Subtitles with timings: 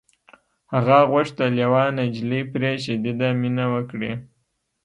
[0.73, 4.11] هغه غوښتل یوه نجلۍ پرې شدیده مینه وکړي